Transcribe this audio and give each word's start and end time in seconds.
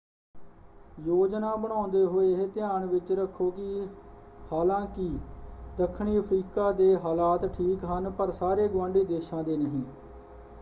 ਯੋਜਨਾ 0.97 1.55
ਬਣਾਉਂਦੇ 1.55 2.03
ਹੋਏ 2.05 2.31
ਇਹ 2.33 2.47
ਧਿਆਨ 2.53 2.85
ਵਿੱਚ 2.85 3.11
ਰੱਖੋ 3.11 3.49
ਕਿ 3.51 3.85
ਹਾਲਾਂਕਿ 4.51 5.07
ਦੱਖਣੀ 5.77 6.17
ਅਫ਼ਰੀਕਾ 6.19 6.71
ਦੇ 6.73 6.95
ਹਾਲਾਤ 6.97 7.45
ਠੀਕ 7.53 7.85
ਹਨ 7.87 8.09
ਪਰ 8.11 8.31
ਸਾਰੇ 8.33 8.67
ਗੁਆਂਢੀ 8.69 9.03
ਦੇਸ਼ਾਂ 9.05 9.43
ਦੇ 9.43 9.57
ਨਹੀਂ। 9.57 9.83